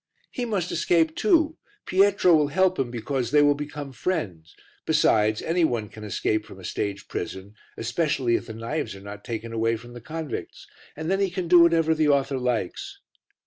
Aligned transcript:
"He 0.31 0.45
must 0.45 0.71
escape 0.71 1.15
too, 1.15 1.57
Pietro 1.85 2.33
will 2.33 2.47
help 2.47 2.79
him 2.79 2.89
because 2.89 3.29
they 3.29 3.43
will 3.43 3.53
become 3.53 3.91
friends; 3.93 4.55
besides, 4.83 5.43
any 5.43 5.63
one 5.63 5.89
can 5.89 6.03
escape 6.03 6.43
from 6.43 6.59
a 6.59 6.65
stage 6.65 7.07
prison, 7.07 7.53
especially 7.77 8.33
if 8.33 8.47
the 8.47 8.55
knives 8.55 8.95
are 8.95 8.99
not 9.01 9.23
taken 9.23 9.53
away 9.53 9.75
from 9.77 9.93
the 9.93 10.01
convicts. 10.01 10.65
And 10.95 11.11
then 11.11 11.19
he 11.19 11.29
can 11.29 11.47
do 11.47 11.59
whatever 11.59 11.93
the 11.93 12.09
author 12.09 12.39
likes. 12.39 12.97